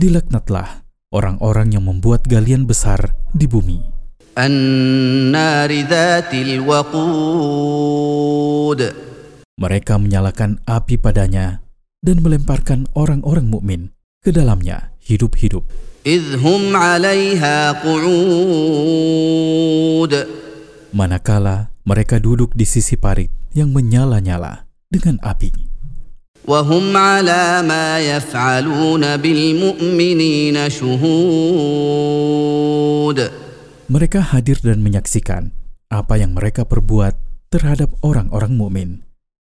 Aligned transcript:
Dilaknatlah 0.00 0.68
orang-orang 1.12 1.68
yang 1.76 1.84
membuat 1.84 2.24
galian 2.32 2.64
besar 2.64 3.12
di 3.36 3.44
bumi. 3.44 3.78
Mereka 9.60 9.94
menyalakan 10.00 10.50
api 10.64 10.96
padanya 10.96 11.60
dan 12.06 12.22
melemparkan 12.22 12.86
orang-orang 12.94 13.50
mukmin 13.50 13.80
ke 14.22 14.30
dalamnya 14.30 14.94
hidup-hidup. 15.02 15.66
Manakala 20.94 21.56
mereka 21.82 22.16
duduk 22.22 22.54
di 22.54 22.62
sisi 22.62 22.94
parit 22.94 23.26
yang 23.50 23.74
menyala-nyala 23.74 24.70
dengan 24.86 25.18
api. 25.26 25.50
Mereka 33.86 34.20
hadir 34.30 34.56
dan 34.62 34.78
menyaksikan 34.86 35.42
apa 35.90 36.14
yang 36.14 36.38
mereka 36.38 36.62
perbuat 36.62 37.18
terhadap 37.50 37.90
orang-orang 38.06 38.54
mukmin 38.54 38.90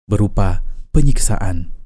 berupa 0.05 0.61
penyiksaan 0.93 1.73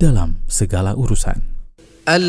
dalam 0.00 0.36
segala 0.44 0.92
urusan. 0.92 1.40
yang 2.06 2.22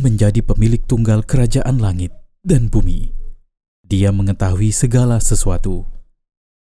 menjadi 0.00 0.40
pemilik 0.40 0.80
tunggal 0.88 1.20
kerajaan 1.26 1.76
langit 1.82 2.14
dan 2.46 2.70
bumi. 2.72 3.10
Dia 3.84 4.08
mengetahui 4.14 4.70
segala 4.72 5.18
sesuatu. 5.20 5.82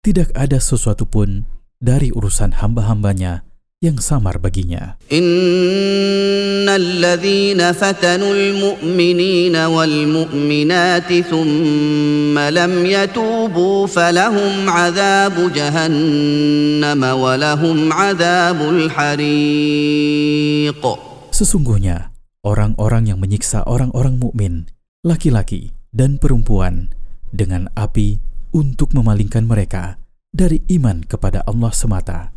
Tidak 0.06 0.30
ada 0.38 0.56
sesuatu 0.64 1.04
pun 1.10 1.44
dari 1.84 2.14
urusan 2.16 2.56
hamba-hambanya 2.64 3.44
yang 3.80 3.96
samar 4.04 4.36
baginya. 4.44 5.00
Innalladzina 5.08 7.72
fatanul 7.72 8.60
mu'minina 8.60 9.72
wal 9.72 10.04
mu'minati 10.06 11.24
thumma 11.24 12.52
lam 12.52 12.84
yatubu 12.84 13.88
falahum 13.88 14.68
adzabu 14.68 15.48
jahannam 15.56 17.00
wa 17.00 17.40
lahum 17.40 17.88
adzabul 17.96 18.92
hariq. 18.92 20.84
Sesungguhnya 21.32 22.12
orang-orang 22.44 23.16
yang 23.16 23.24
menyiksa 23.24 23.64
orang-orang 23.64 24.20
mukmin, 24.20 24.68
laki-laki 25.08 25.72
dan 25.96 26.20
perempuan 26.20 26.92
dengan 27.32 27.72
api 27.80 28.20
untuk 28.52 28.92
memalingkan 28.92 29.48
mereka 29.48 29.96
dari 30.36 30.60
iman 30.68 31.08
kepada 31.08 31.48
Allah 31.48 31.72
semata 31.72 32.36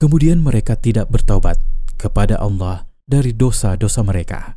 Kemudian 0.00 0.40
mereka 0.40 0.80
tidak 0.80 1.12
bertaubat 1.12 1.60
kepada 2.00 2.40
Allah 2.40 2.88
dari 3.04 3.36
dosa-dosa 3.36 4.00
mereka. 4.00 4.56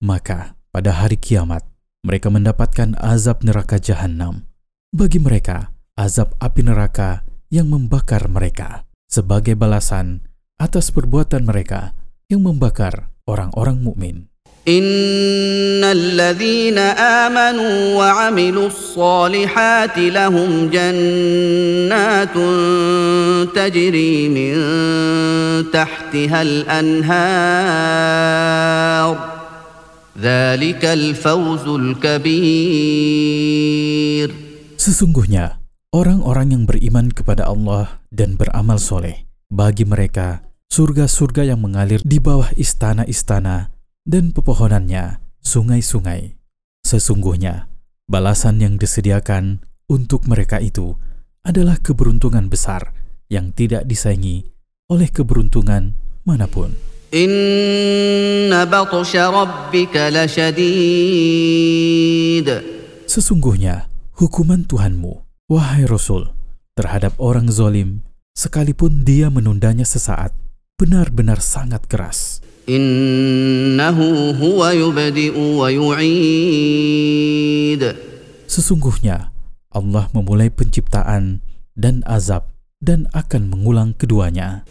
Maka 0.00 0.56
pada 0.72 1.04
hari 1.04 1.20
kiamat 1.20 1.60
mereka 2.00 2.32
mendapatkan 2.32 2.96
azab 2.96 3.44
neraka 3.44 3.76
jahanam. 3.76 4.48
Bagi 4.88 5.20
mereka, 5.20 5.68
azab 6.00 6.32
api 6.40 6.64
neraka 6.64 7.28
yang 7.52 7.68
membakar 7.68 8.24
mereka 8.32 8.88
sebagai 9.04 9.52
balasan 9.52 10.24
atas 10.56 10.88
perbuatan 10.96 11.44
mereka 11.44 11.92
yang 12.32 12.40
membakar 12.48 13.12
orang-orang 13.28 13.84
mukmin. 13.84 14.32
إن 14.64 15.84
الذين 15.84 16.78
آمنوا 16.96 17.76
وعملوا 18.00 18.66
الصالحات 18.72 19.92
لهم 19.98 20.50
جنات 20.72 22.36
تجري 23.52 24.16
من 24.32 24.54
تحتها 25.68 26.38
الأنهار 26.42 29.12
ذلك 30.16 30.80
الفوز 30.84 31.64
الكبير 31.68 34.28
sesungguhnya 34.80 35.60
orang-orang 35.96 36.52
yang 36.56 36.64
beriman 36.68 37.12
kepada 37.12 37.44
Allah 37.48 38.00
dan 38.08 38.40
beramal 38.40 38.80
soleh 38.80 39.28
bagi 39.52 39.84
mereka 39.84 40.40
surga-surga 40.72 41.52
yang 41.52 41.60
mengalir 41.60 42.00
di 42.00 42.16
bawah 42.16 42.48
istana-istana 42.56 43.73
dan 44.04 44.30
pepohonannya 44.36 45.18
sungai-sungai. 45.40 46.36
Sesungguhnya, 46.84 47.66
balasan 48.06 48.60
yang 48.60 48.76
disediakan 48.76 49.64
untuk 49.88 50.28
mereka 50.28 50.60
itu 50.60 50.96
adalah 51.44 51.80
keberuntungan 51.80 52.48
besar 52.52 52.92
yang 53.32 53.52
tidak 53.56 53.88
disaingi 53.88 54.44
oleh 54.92 55.08
keberuntungan 55.08 55.96
manapun. 56.28 56.76
Sesungguhnya 63.08 63.74
hukuman 64.20 64.60
Tuhanmu, 64.68 65.12
wahai 65.48 65.84
Rasul, 65.88 66.22
terhadap 66.76 67.12
orang 67.16 67.48
zolim, 67.48 68.02
sekalipun 68.36 69.06
dia 69.08 69.32
menundanya 69.32 69.86
sesaat, 69.88 70.34
benar-benar 70.76 71.38
sangat 71.40 71.86
keras. 71.88 72.44
Innahu 72.64 74.32
huwa 74.40 74.72
yubadi'u 74.72 75.60
wa 75.60 75.68
yu'id. 75.68 77.84
Sesungguhnya 78.48 79.28
Allah 79.68 80.08
memulai 80.16 80.48
penciptaan 80.48 81.44
dan 81.76 82.00
azab 82.08 82.48
dan 82.80 83.04
akan 83.12 83.52
mengulang 83.52 83.92
keduanya. 83.92 84.64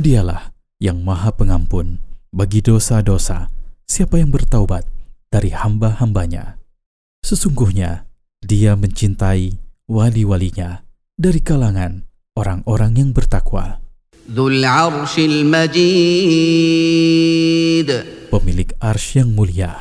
Dialah 0.00 0.42
yang 0.80 0.98
maha 1.04 1.30
pengampun 1.32 1.98
bagi 2.34 2.60
dosa-dosa 2.60 3.48
siapa 3.88 4.20
yang 4.20 4.28
bertaubat 4.28 4.84
dari 5.32 5.56
hamba-hambanya. 5.56 6.60
Sesungguhnya 7.24 8.04
dia 8.44 8.76
mencintai 8.76 9.56
wali-walinya 9.88 10.84
dari 11.16 11.38
kalangan 11.40 12.09
orang-orang 12.38 12.92
yang 12.94 13.10
bertakwa. 13.10 13.82
Pemilik 18.30 18.70
ars 18.78 19.04
yang 19.18 19.30
mulia. 19.34 19.72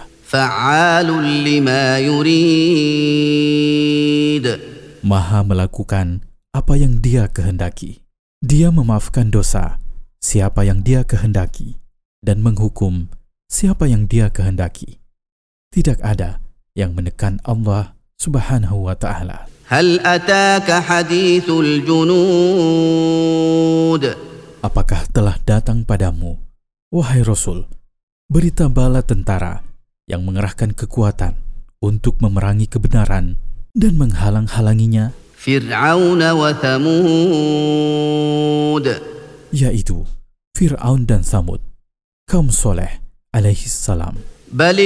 Maha 4.99 5.39
melakukan 5.45 6.07
apa 6.53 6.73
yang 6.77 6.93
dia 7.01 7.23
kehendaki. 7.29 8.01
Dia 8.39 8.69
memaafkan 8.71 9.29
dosa 9.33 9.77
siapa 10.23 10.63
yang 10.67 10.81
dia 10.83 11.03
kehendaki 11.07 11.75
dan 12.23 12.39
menghukum 12.45 13.09
siapa 13.51 13.85
yang 13.89 14.07
dia 14.09 14.29
kehendaki. 14.33 14.97
Tidak 15.69 16.01
ada 16.01 16.41
yang 16.73 16.97
menekan 16.97 17.37
Allah 17.45 17.93
Subhanahu 18.21 18.87
wa 18.89 18.95
taala. 18.97 19.45
Hal 19.69 20.01
ataka 20.01 20.81
hadithul 20.81 21.85
junud 21.85 24.01
Apakah 24.65 25.05
telah 25.13 25.37
datang 25.45 25.85
padamu 25.85 26.41
wahai 26.89 27.21
Rasul 27.21 27.69
berita 28.33 28.65
bala 28.65 29.05
tentara 29.05 29.61
yang 30.09 30.25
mengerahkan 30.25 30.73
kekuatan 30.73 31.37
untuk 31.85 32.17
memerangi 32.17 32.65
kebenaran 32.65 33.37
dan 33.77 33.93
menghalang-halanginya 33.93 35.13
Fir'aun 35.37 36.17
wa 36.17 36.49
Thamud 36.57 38.89
yaitu 39.53 40.01
Fir'aun 40.57 41.05
dan 41.05 41.21
Samud 41.21 41.61
kaum 42.25 42.49
soleh 42.49 42.97
alaihi 43.37 43.69
salam 43.69 44.17
بل 44.49 44.81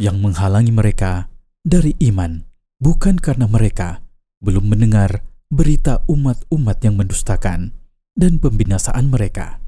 yang 0.00 0.16
menghalangi 0.24 0.72
mereka 0.72 1.28
dari 1.60 1.92
iman 2.08 2.40
bukan 2.80 3.20
karena 3.20 3.44
mereka 3.44 4.00
belum 4.40 4.72
mendengar 4.72 5.20
berita 5.52 6.00
umat-umat 6.08 6.78
yang 6.80 6.96
mendustakan 6.96 7.76
dan 8.16 8.40
pembinasaan 8.40 9.12
mereka 9.12 9.60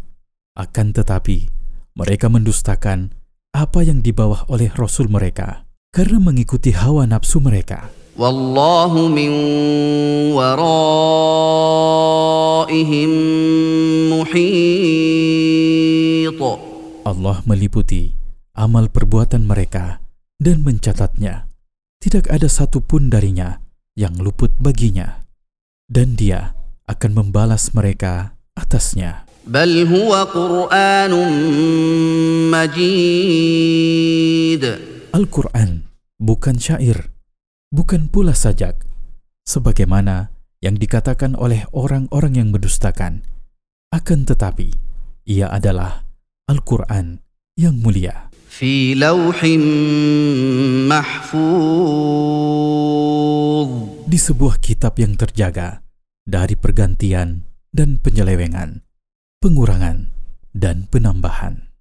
akan 0.56 0.96
tetapi 0.96 1.52
mereka 1.92 2.32
mendustakan 2.32 3.12
apa 3.52 3.84
yang 3.84 4.00
dibawa 4.00 4.48
oleh 4.48 4.72
rasul 4.72 5.12
mereka 5.12 5.68
karena 5.92 6.16
mengikuti 6.16 6.72
hawa 6.72 7.04
nafsu 7.04 7.36
mereka 7.36 7.92
wallahu 8.16 9.12
min 9.12 9.28
waraihim 10.32 13.23
Allah 17.24 17.40
meliputi 17.48 18.12
amal 18.52 18.92
perbuatan 18.92 19.48
mereka 19.48 19.96
dan 20.36 20.60
mencatatnya. 20.60 21.48
Tidak 21.96 22.28
ada 22.28 22.44
satupun 22.52 23.08
darinya 23.08 23.64
yang 23.96 24.12
luput 24.20 24.52
baginya. 24.60 25.24
Dan 25.88 26.20
dia 26.20 26.52
akan 26.84 27.16
membalas 27.24 27.72
mereka 27.72 28.36
atasnya. 28.52 29.24
Bal 29.48 29.88
huwa 29.88 30.28
majid. 32.52 32.84
Al-Quran 35.16 35.80
bukan 36.20 36.56
syair, 36.60 37.08
bukan 37.72 38.12
pula 38.12 38.36
sajak, 38.36 38.84
sebagaimana 39.48 40.28
yang 40.60 40.76
dikatakan 40.76 41.32
oleh 41.40 41.64
orang-orang 41.72 42.36
yang 42.36 42.48
mendustakan. 42.52 43.24
Akan 43.88 44.28
tetapi, 44.28 44.76
ia 45.24 45.48
adalah 45.48 46.04
Al-Quran 46.44 47.24
yang 47.56 47.80
mulia. 47.80 48.28
Fi 48.52 48.92
mahfuz. 50.84 51.32
di 54.04 54.18
sebuah 54.20 54.60
kitab 54.60 54.94
yang 55.00 55.16
terjaga 55.18 55.80
dari 56.28 56.52
pergantian 56.54 57.42
dan 57.74 57.96
penyelewengan, 57.98 58.84
pengurangan 59.42 60.12
dan 60.54 60.84
penambahan. 60.92 61.73